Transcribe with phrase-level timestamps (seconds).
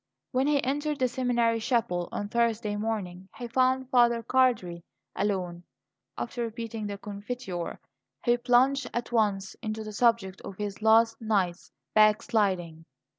[0.31, 4.83] When he entered the seminary chapel on Thursday morning he found Father Cardi
[5.15, 5.63] alone.
[6.17, 7.79] After repeating the Confiteor,
[8.25, 12.85] he plunged at once into the subject of his last night's backsliding.